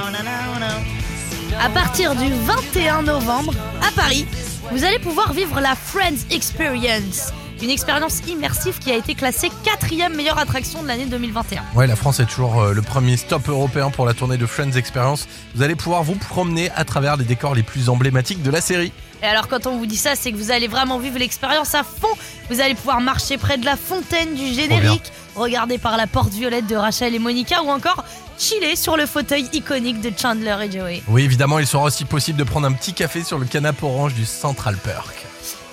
[1.59, 3.53] À partir du 21 novembre,
[3.85, 4.25] à Paris,
[4.71, 7.33] vous allez pouvoir vivre la Friends Experience.
[7.61, 11.61] Une expérience immersive qui a été classée quatrième meilleure attraction de l'année 2021.
[11.75, 14.71] Ouais, la France est toujours euh, le premier stop européen pour la tournée de Friends
[14.71, 15.27] Experience.
[15.53, 18.91] Vous allez pouvoir vous promener à travers les décors les plus emblématiques de la série.
[19.21, 21.83] Et alors quand on vous dit ça, c'est que vous allez vraiment vivre l'expérience à
[21.83, 22.07] fond.
[22.49, 26.67] Vous allez pouvoir marcher près de la fontaine du générique, regarder par la porte violette
[26.67, 28.03] de Rachel et Monica ou encore
[28.37, 31.03] chiller sur le fauteuil iconique de Chandler et Joey.
[31.07, 34.15] Oui, évidemment, il sera aussi possible de prendre un petit café sur le canapé orange
[34.15, 35.30] du Central Perk.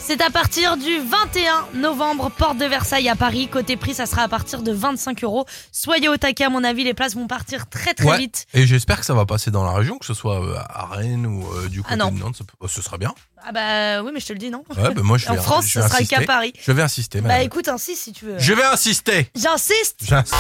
[0.09, 3.47] C'est à partir du 21 novembre, porte de Versailles à Paris.
[3.47, 5.45] Côté prix, ça sera à partir de 25 euros.
[5.71, 8.17] Soyez au taquet, à mon avis, les places vont partir très très Ouais.
[8.17, 8.47] vite.
[8.55, 11.27] Et j'espère que ça va passer dans la région, que ce soit euh, à Rennes
[11.27, 12.11] ou euh, du côté Ah non.
[12.11, 12.41] de Nantes.
[12.69, 13.13] ce sera bien.
[13.47, 15.43] Ah bah oui, mais je te le dis, non Ouais, bah moi je En vais,
[15.43, 16.17] France, je ce sera le cas insister.
[16.17, 16.53] à Paris.
[16.59, 18.39] Je vais insister, Bah écoute, ainsi si tu veux.
[18.39, 19.31] Je vais insister.
[19.37, 20.35] J'insiste J'insiste.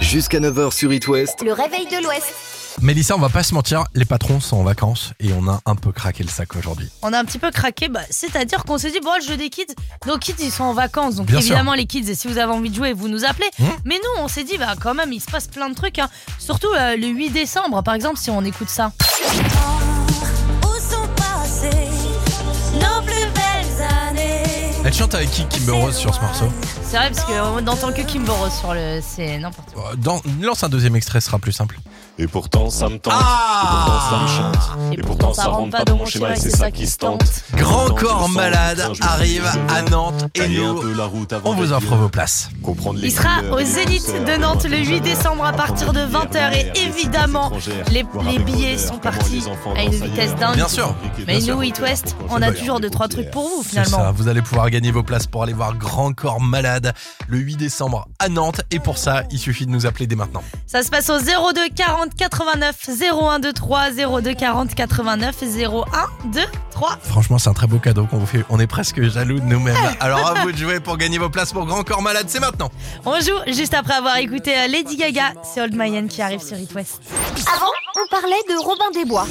[0.00, 2.32] Jusqu'à 9h sur It West, Le réveil de l'Ouest.
[2.80, 5.74] Mélissa, on va pas se mentir, les patrons sont en vacances et on a un
[5.74, 6.88] peu craqué le sac aujourd'hui.
[7.02, 9.50] On a un petit peu craqué, bah, c'est-à-dire qu'on s'est dit, bon, le jeu des
[9.50, 9.74] kids,
[10.06, 12.70] nos kids ils sont en vacances, donc Bien évidemment les kids, si vous avez envie
[12.70, 13.48] de jouer, vous nous appelez.
[13.58, 13.64] Mmh.
[13.84, 16.08] Mais nous, on s'est dit, bah quand même, il se passe plein de trucs, hein.
[16.38, 18.92] surtout euh, le 8 décembre, par exemple, si on écoute ça.
[24.88, 26.46] Elle chante avec qui Kimber Rose sur ce morceau
[26.82, 29.00] C'est vrai, parce qu'on n'entend que Kimber Rose sur le.
[29.06, 29.90] C'est n'importe quoi.
[29.92, 31.78] Euh, Dans, Lance un deuxième extrait, ce sera plus simple.
[32.20, 35.70] Et pourtant ça me tente, Ah et pourtant ça me chante, et, pourtant ça rentre
[35.70, 37.22] pas dans mon schéma et c'est ça qui se tente.
[37.54, 41.94] Grand corps malade arrive à Nantes et nous, peu la route avant on vous offre
[41.94, 42.50] vos places.
[42.60, 45.92] Comprendre les Il sera au et Zénith de Nantes le 8 apprendre décembre à partir
[45.92, 47.52] de les 20h et évidemment,
[47.92, 48.02] les,
[48.40, 49.44] billets sont partis
[49.76, 50.56] à une vitesse dingue.
[50.56, 50.96] Bien sûr.
[51.28, 53.98] Mais nous, It West, on a toujours deux, trois trucs pour vous C'est finalement.
[53.98, 56.94] ça, vous allez pouvoir gagner vos places pour aller voir Grand Corps Malade
[57.26, 58.62] le 8 décembre à Nantes.
[58.70, 60.42] Et pour ça, il suffit de nous appeler dès maintenant.
[60.66, 63.90] Ça se passe au 02 40 89 01 23
[64.22, 65.84] 02 40 89 01
[66.24, 66.98] 23.
[67.02, 68.44] Franchement, c'est un très beau cadeau qu'on vous fait.
[68.48, 69.76] On est presque jaloux de nous-mêmes.
[70.00, 72.70] Alors à vous de jouer pour gagner vos places pour Grand Corps Malade, c'est maintenant.
[73.04, 75.32] On joue juste après avoir écouté euh, Lady Gaga.
[75.42, 77.00] C'est Old Mayan qui arrive sur It West.
[77.54, 79.26] Avant, on parlait de Robin des Bois.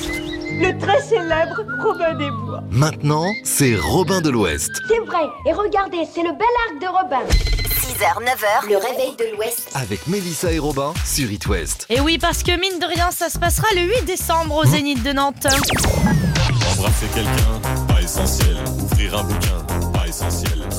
[0.60, 2.62] Le très célèbre Robin des Bois.
[2.72, 4.72] maintenant c'est Robin de l'Ouest.
[4.88, 5.26] C'est vrai.
[5.46, 7.26] Et regardez, c'est le bel arc de Robin.
[7.30, 9.70] 6h, 9h, le réveil de l'Ouest.
[9.76, 11.86] Avec Mélissa et Robin sur It West.
[11.89, 15.04] Et oui, parce que mine de rien, ça se passera le 8 décembre au Zénith
[15.04, 15.46] de Nantes.
[15.46, 18.58] Embrasser quelqu'un, pas essentiel.
[18.82, 19.87] Ouvrir un bouquin.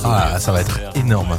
[0.05, 1.37] Ah, ça va être énorme.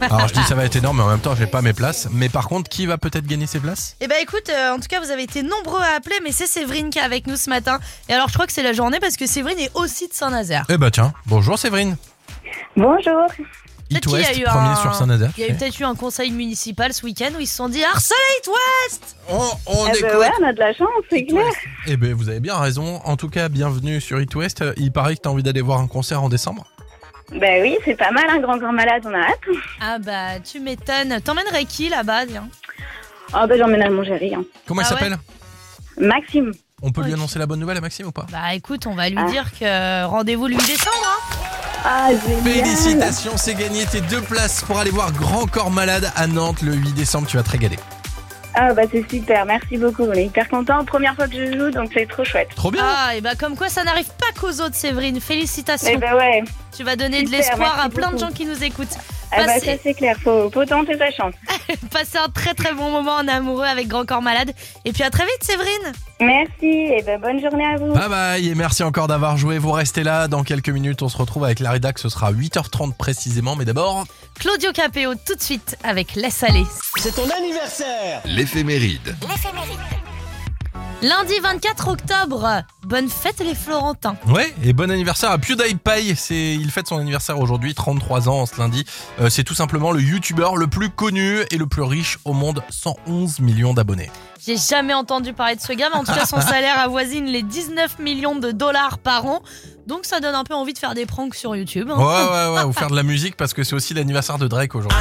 [0.00, 2.08] Alors je dis ça va être énorme, mais en même temps, j'ai pas mes places.
[2.12, 3.96] Mais par contre, qui va peut-être gagner ses places?
[4.00, 6.46] Eh ben écoute, euh, en tout cas, vous avez été nombreux à appeler, mais c'est
[6.46, 7.78] Séverine qui est avec nous ce matin.
[8.08, 10.64] Et alors, je crois que c'est la journée parce que Séverine est aussi de Saint-Nazaire.
[10.68, 11.96] Eh bah tiens, bonjour Séverine.
[12.76, 13.26] Bonjour.
[13.92, 15.30] It Peut-être qu'il y a West, eu premier un- sur Saint-Nazaire?
[15.36, 17.68] Il y a eu peut-être eu un conseil municipal ce week-end où ils se sont
[17.68, 19.34] dit harcelez It West On,
[19.66, 20.20] on Eh ben écoute.
[20.20, 21.42] ouais, on a de la chance, c'est clair.
[21.88, 23.00] Eh ben vous avez bien raison.
[23.04, 24.62] En tout cas, bienvenue sur It West.
[24.76, 26.64] Il paraît que t'as envie d'aller voir un concert en décembre?
[27.32, 29.38] Ben oui, c'est pas mal, un grand corps malade, on a hâte.
[29.80, 31.20] Ah bah, tu m'étonnes.
[31.20, 32.48] T'emmènerais qui là-bas, tiens
[33.32, 34.34] Oh ben j'emmène à mon chéri.
[34.34, 34.42] hein.
[34.66, 35.18] Comment il Ah ouais s'appelle?
[35.98, 36.52] Maxime.
[36.82, 37.18] On peut lui Ok.
[37.18, 38.26] annoncer la bonne nouvelle à Maxime ou pas?
[38.32, 39.30] Bah écoute, on va lui Ah.
[39.30, 40.96] dire que rendez-vous le 8 décembre.
[41.06, 41.36] hein.
[41.84, 42.42] Ah, génial.
[42.42, 46.74] Félicitations, c'est gagné tes deux places pour aller voir Grand Corps Malade à Nantes le
[46.74, 47.26] 8 décembre.
[47.28, 47.78] Tu vas te régaler.
[48.54, 50.04] Ah bah c'est super, merci beaucoup.
[50.04, 50.84] On est hyper contents.
[50.84, 52.48] Première fois que je joue, donc c'est trop chouette.
[52.56, 52.84] Trop bien.
[52.84, 55.20] Ah, et bah comme quoi ça n'arrive pas qu'aux autres, Séverine.
[55.20, 55.90] Félicitations.
[55.92, 56.42] Eh ben ouais.
[56.76, 58.96] Tu vas donner de l'espoir à plein de gens qui nous écoutent.
[59.32, 61.34] Ah bah ça c'est clair, faut, faut tenter sa chance.
[61.92, 64.52] Passez un très très bon moment en amoureux avec Grand Corps Malade.
[64.84, 65.92] Et puis à très vite, Séverine.
[66.20, 67.92] Merci et ben bonne journée à vous.
[67.92, 69.58] Bye bye et merci encore d'avoir joué.
[69.58, 70.28] Vous restez là.
[70.28, 71.98] Dans quelques minutes, on se retrouve avec la rédac.
[71.98, 73.56] Ce sera à 8h30 précisément.
[73.56, 74.04] Mais d'abord,
[74.38, 76.64] Claudio Capéo tout de suite avec Laisse aller.
[76.96, 79.14] C'est ton anniversaire L'éphéméride.
[81.02, 82.62] Lundi 24 octobre.
[82.84, 84.16] Bonne fête les Florentins.
[84.28, 86.14] Ouais, et bon anniversaire à PewDiePie.
[86.14, 88.84] C'est, il fête son anniversaire aujourd'hui, 33 ans ce lundi.
[89.20, 92.62] Euh, c'est tout simplement le YouTuber le plus connu et le plus riche au monde,
[92.68, 94.10] 111 millions d'abonnés.
[94.46, 97.42] J'ai jamais entendu parler de ce gars, mais en tout cas, son salaire avoisine les
[97.42, 99.42] 19 millions de dollars par an.
[99.86, 101.88] Donc ça donne un peu envie de faire des pranks sur YouTube.
[101.90, 101.96] hein.
[101.98, 104.74] Ouais, ouais, ouais, ou faire de la musique parce que c'est aussi l'anniversaire de Drake
[104.74, 104.98] aujourd'hui.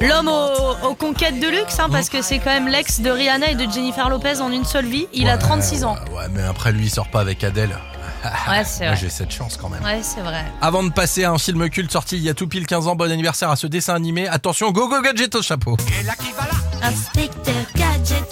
[0.00, 3.50] L'homme aux, aux conquêtes de luxe, hein, parce que c'est quand même l'ex de Rihanna
[3.50, 5.06] et de Jennifer Lopez en une seule vie.
[5.14, 5.96] Il a Ouais, 36 ans.
[6.14, 7.70] Ouais, mais après lui, il sort pas avec Adèle.
[8.48, 9.00] Ouais, c'est Moi, vrai.
[9.00, 9.82] j'ai cette chance quand même.
[9.84, 10.44] Ouais, c'est vrai.
[10.60, 12.96] Avant de passer à un film culte sorti il y a tout pile 15 ans,
[12.96, 14.26] bon anniversaire à ce dessin animé.
[14.26, 15.76] Attention, go go gadget au chapeau.
[16.82, 18.24] Inspecteur Gadget.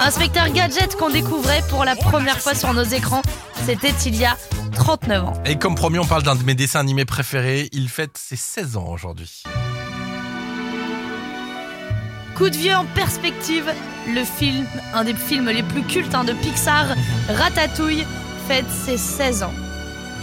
[0.00, 3.22] Inspecteur Gadget qu'on découvrait pour la première fois sur nos écrans,
[3.64, 4.36] c'était il y a
[4.74, 5.32] 39 ans.
[5.46, 7.68] Et comme promis, on parle d'un de mes dessins animés préférés.
[7.72, 9.42] Il fête ses 16 ans aujourd'hui.
[12.38, 13.64] Coup de vieux en perspective,
[14.06, 16.86] le film, un des films les plus cultes hein, de Pixar,
[17.28, 18.06] Ratatouille,
[18.46, 19.52] fête ses 16 ans.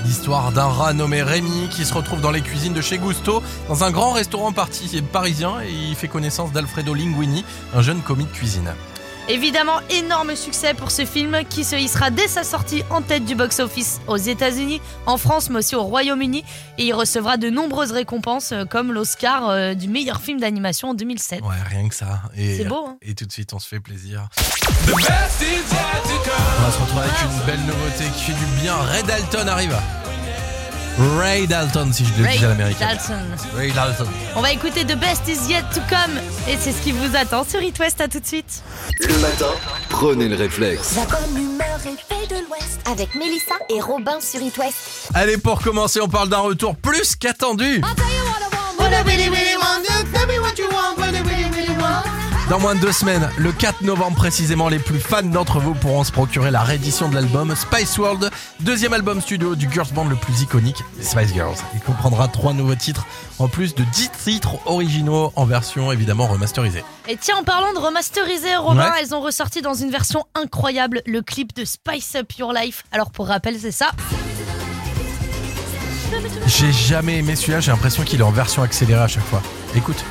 [0.05, 3.83] L'histoire d'un rat nommé Rémi qui se retrouve dans les cuisines de chez Gusto, dans
[3.83, 7.43] un grand restaurant parti- parisien, et il fait connaissance d'Alfredo Linguini,
[7.75, 8.73] un jeune commis de cuisine.
[9.27, 13.33] Évidemment, énorme succès pour ce film qui se hissera dès sa sortie en tête du
[13.33, 16.43] box-office aux États-Unis, en France, mais aussi au Royaume-Uni.
[16.77, 20.93] Et il recevra de nombreuses récompenses, euh, comme l'Oscar euh, du meilleur film d'animation en
[20.93, 21.41] 2007.
[21.41, 22.21] Ouais, rien que ça.
[22.35, 24.27] C'est beau, hein Et tout de suite, on se fait plaisir.
[24.87, 28.75] On va se retrouver avec une belle nouveauté qui fait du bien.
[28.75, 29.75] Ray Dalton arrive.
[30.97, 32.87] Ray Dalton, si je le Ray dis à l'américaine.
[32.87, 33.25] Dalton.
[33.55, 34.07] Ray Dalton.
[34.35, 36.17] On va écouter The Best Is Yet to Come.
[36.47, 37.99] Et c'est ce qui vous attend sur It West.
[37.99, 38.63] À tout de suite.
[39.01, 39.51] Le matin,
[39.89, 40.95] prenez le réflexe.
[40.95, 42.79] La bonne humeur est faite de l'Ouest.
[42.89, 45.09] Avec Mélissa et Robin sur It West.
[45.13, 47.81] Allez, pour commencer, on parle d'un retour plus qu'attendu.
[52.49, 56.03] Dans moins de deux semaines, le 4 novembre précisément, les plus fans d'entre vous pourront
[56.03, 58.29] se procurer la réédition de l'album Spice World,
[58.59, 61.55] deuxième album studio du girls band le plus iconique, les Spice Girls.
[61.73, 63.07] Il comprendra trois nouveaux titres,
[63.39, 66.83] en plus de 10 titres originaux en version évidemment remasterisée.
[67.07, 69.01] Et tiens, en parlant de remasteriser, Robin, Ouais.
[69.01, 72.83] elles ont ressorti dans une version incroyable le clip de Spice Up Your Life.
[72.91, 73.87] Alors pour rappel, c'est ça.
[76.45, 79.41] J'ai jamais aimé celui-là, j'ai l'impression qu'il est en version accélérée à chaque fois.
[79.75, 80.05] Écoute.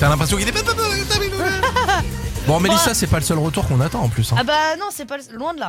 [0.00, 0.52] T'as l'impression qu'il est...
[2.46, 4.32] Bon, Mélissa, c'est pas le seul retour qu'on attend en plus.
[4.32, 4.36] hein.
[4.40, 5.68] Ah bah non, c'est pas le- loin de là.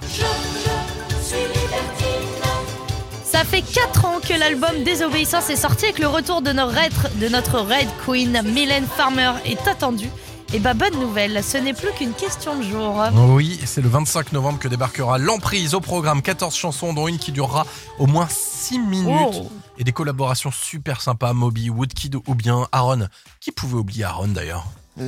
[3.24, 6.74] Ça fait 4 ans que l'album Désobéissance est sorti et que le retour de notre
[6.74, 10.10] Red, de notre Red Queen, Mylène Farmer, est attendu.
[10.54, 13.02] Et bah bonne nouvelle, ce n'est plus qu'une question de jour.
[13.30, 17.32] Oui, c'est le 25 novembre que débarquera l'emprise au programme 14 chansons dont une qui
[17.32, 17.66] durera
[18.00, 19.52] au moins 6 minutes Oh.
[19.78, 23.08] Et des collaborations super sympas Moby, Woodkid ou bien Aaron.
[23.40, 24.66] Qui pouvait oublier Aaron d'ailleurs
[25.00, 25.04] Oh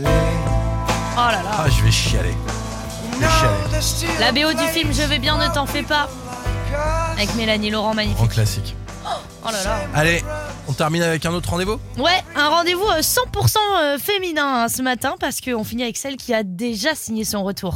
[1.15, 1.51] là là.
[1.51, 2.33] Ah, je vais chialer.
[3.13, 4.19] Je vais chialer.
[4.19, 6.09] La BO du film Je vais bien, ne t'en fais pas.
[7.13, 8.17] Avec Mélanie Laurent, magnifique.
[8.17, 8.75] Grand classique.
[9.45, 9.79] Oh là là.
[9.93, 10.23] Allez,
[10.69, 14.81] on termine avec un autre rendez-vous Ouais, un rendez-vous euh, 100% euh, féminin hein, ce
[14.81, 17.75] matin parce qu'on finit avec celle qui a déjà signé son retour.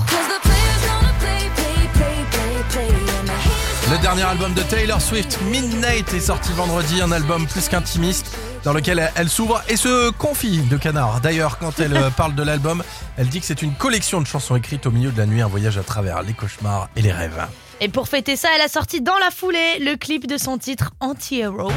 [3.98, 8.72] Le dernier album de Taylor Swift, Midnight, est sorti vendredi, un album plus qu'intimiste dans
[8.72, 11.20] lequel elle- s'ouvre et se confie de canard.
[11.20, 12.84] D'ailleurs, quand elle euh, parle de l'album,
[13.18, 15.48] elle dit que c'est une collection de chansons écrites au milieu de la nuit, un
[15.48, 17.42] voyage à travers les cauchemars et les rêves.
[17.82, 20.92] Et pour fêter ça, elle a sorti dans la foulée le clip de son titre
[21.00, 21.72] Anti-Hero.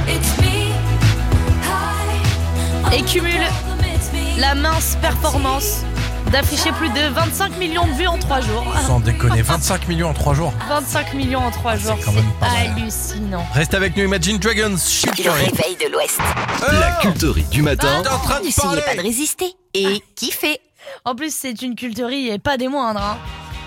[2.92, 3.40] Et cumule
[4.38, 5.84] la mince performance
[6.30, 8.64] d'afficher plus de 25 millions de vues en 3 jours.
[8.86, 10.52] Sans déconner, 25 millions en 3 jours.
[10.68, 13.46] 25 millions en 3 jours, quand même pas c'est hallucinant.
[13.52, 16.20] Reste avec nous Imagine Dragons, Shit Le réveil de l'Ouest.
[16.72, 19.52] La culterie du matin, T'es en train de N'essayez parler pas de résister.
[19.74, 20.60] Et kiffez.
[21.04, 23.00] En plus, c'est une culterie et pas des moindres.
[23.02, 23.18] hein.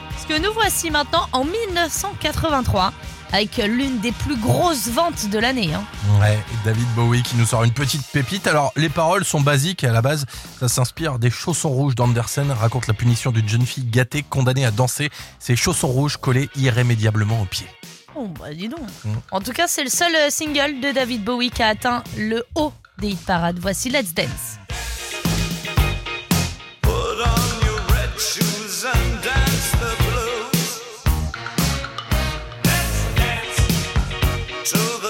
[0.09, 2.93] Parce que nous voici maintenant en 1983
[3.33, 5.73] avec l'une des plus grosses ventes de l'année.
[5.73, 5.83] hein.
[6.21, 8.47] Ouais, et David Bowie qui nous sort une petite pépite.
[8.47, 10.25] Alors, les paroles sont basiques et à la base,
[10.59, 14.71] ça s'inspire des chaussons rouges d'Andersen, raconte la punition d'une jeune fille gâtée condamnée à
[14.71, 15.09] danser
[15.39, 17.67] ses chaussons rouges collés irrémédiablement aux pieds.
[18.15, 18.81] Oh bah dis donc.
[19.03, 19.09] Mm.
[19.31, 22.45] En tout cas, c'est le seul euh, single de David Bowie qui a atteint le
[22.53, 23.57] haut des hit parades.
[23.59, 24.59] Voici Let's Dance.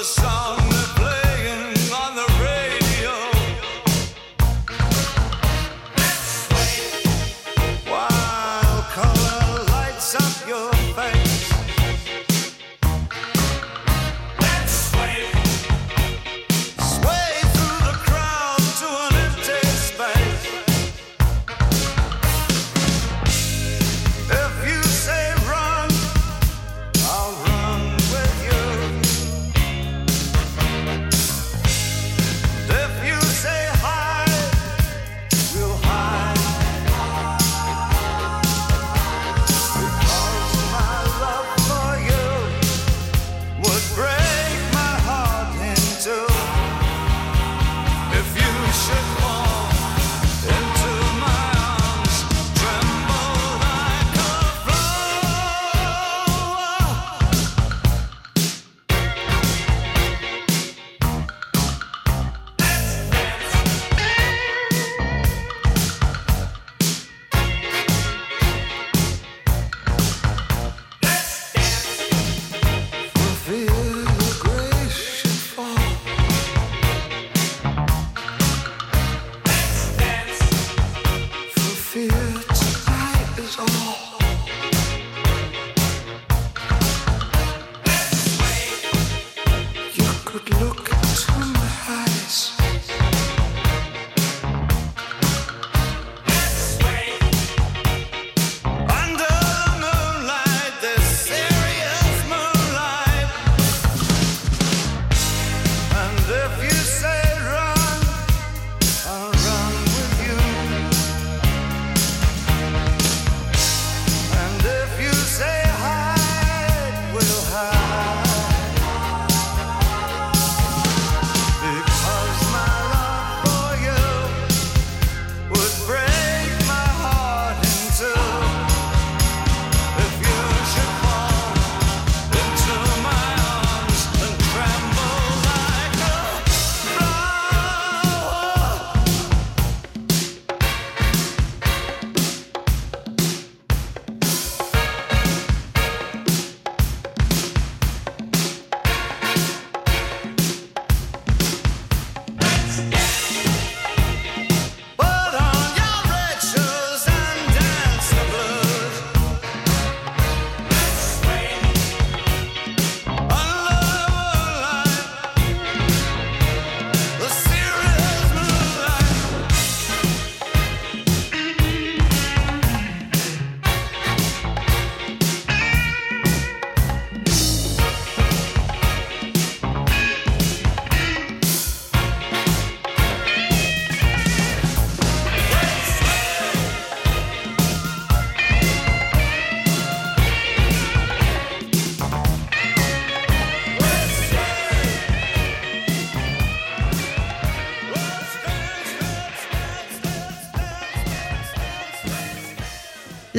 [0.03, 0.62] song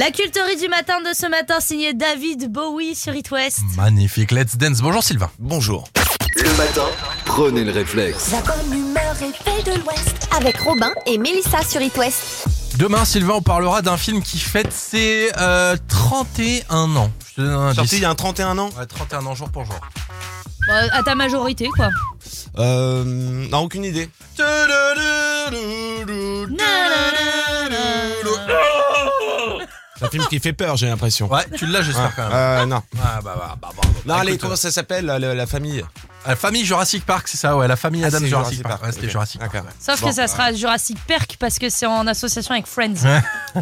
[0.05, 3.61] La culterie du matin de ce matin signée David Bowie sur It West.
[3.75, 4.79] Magnifique, let's dance.
[4.79, 5.31] Bonjour Sylvain.
[5.39, 5.87] Bonjour.
[6.35, 6.85] Le matin,
[7.25, 8.31] prenez le réflexe.
[8.31, 10.29] La bonne humeur est faite de l'Ouest.
[10.37, 12.45] Avec Robin et Mélissa sur It West.
[12.77, 17.11] Demain, Sylvain, on parlera d'un film qui fête ses euh, 31 ans.
[17.29, 17.93] Je te donne un Sorti indice.
[17.93, 19.79] il y a un 31 ans Ouais, 31 ans jour pour jour.
[20.67, 21.89] Bah, à ta majorité, quoi.
[22.59, 23.03] Euh.
[23.49, 24.07] Non, aucune idée.
[29.97, 31.31] C'est un film qui fait peur, j'ai l'impression.
[31.31, 32.33] Ouais, tu l'as, j'espère quand même.
[32.33, 32.81] Euh, non.
[33.01, 33.95] Ah, bah, bah, bah, bravo.
[34.05, 35.83] Non, allez, Écoute, comment ça s'appelle, la, la famille?
[36.27, 38.79] La famille Jurassic Park, c'est ça, ouais, la famille Ah, Adam c'est Jurassic, Jurassic Park.
[38.79, 39.11] Park, Ouais, c'était ok.
[39.11, 39.55] Jurassic Park.
[39.79, 42.93] Sauf Bon, que ça sera Jurassic Park parce que c'est en association avec Friends.
[43.55, 43.61] Ah,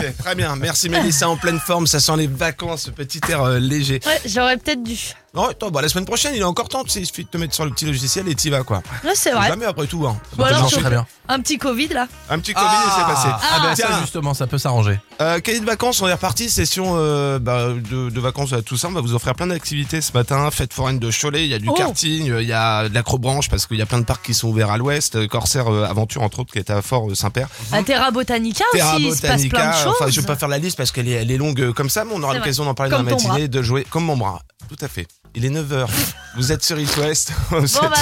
[0.00, 0.56] ok, très bien.
[0.56, 1.86] Merci Mélissa, en pleine forme.
[1.86, 4.00] Ça sent les vacances, ce petit air euh, léger.
[4.06, 4.96] Ouais, j'aurais peut-être dû.
[5.34, 6.84] Non, attends, bah, la semaine prochaine, il est encore temps.
[6.84, 8.82] Tu sais, il suffit de te mettre sur le petit logiciel et t'y vas, quoi.
[9.02, 9.48] Ouais, c'est vrai.
[9.48, 10.16] Jamais après tout, hein.
[10.38, 11.04] Ou alors, très bien.
[11.28, 12.06] Un petit Covid là.
[12.30, 13.28] Un petit Covid, il s'est passé.
[13.32, 14.00] Ah, bah, ça Tiens.
[14.00, 15.00] justement, ça peut s'arranger.
[15.20, 18.76] Euh, cahier de vacances, on est reparti, session euh, bah, de, de vacances à tout
[18.76, 18.86] ça.
[18.88, 20.48] On va vous offrir plein d'activités ce matin.
[20.52, 21.74] Fête foraine de Cholet, il y a du Oh.
[21.74, 24.48] karting, il y a de l'acrobranche parce qu'il y a plein de parcs qui sont
[24.48, 25.16] ouverts à l'ouest.
[25.16, 27.48] Euh, Corsair euh, Aventure, entre autres, qui est à Fort euh, Saint-Père.
[27.72, 29.84] À Terra Botanica Terra aussi, il se passe plein de Botanica.
[29.84, 29.94] choses.
[29.98, 32.04] Enfin, je vais pas faire la liste parce qu'elle est, elle est longue comme ça,
[32.04, 34.40] mais on aura l'occasion d'en parler dans la matinée, de jouer comme mon bras.
[34.68, 35.06] Tout à fait.
[35.34, 35.86] Il est 9h.
[36.36, 37.32] vous êtes sur East West.
[37.50, 37.90] Bon, bah,